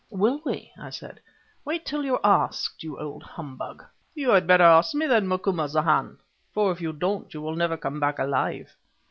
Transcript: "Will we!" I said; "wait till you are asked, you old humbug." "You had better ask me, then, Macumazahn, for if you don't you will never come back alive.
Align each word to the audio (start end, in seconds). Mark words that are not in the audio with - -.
"Will 0.09 0.41
we!" 0.43 0.71
I 0.79 0.89
said; 0.89 1.19
"wait 1.63 1.85
till 1.85 2.03
you 2.03 2.15
are 2.15 2.45
asked, 2.47 2.81
you 2.81 2.99
old 2.99 3.21
humbug." 3.21 3.83
"You 4.15 4.31
had 4.31 4.47
better 4.47 4.63
ask 4.63 4.95
me, 4.95 5.05
then, 5.05 5.27
Macumazahn, 5.27 6.17
for 6.51 6.71
if 6.71 6.81
you 6.81 6.91
don't 6.91 7.31
you 7.35 7.39
will 7.39 7.55
never 7.55 7.77
come 7.77 7.99
back 7.99 8.17
alive. 8.17 8.75